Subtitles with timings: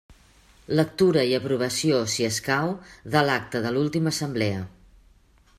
[0.79, 2.73] Lectura i aprovació, si escau,
[3.17, 4.69] de l'acta de l'última assemblea.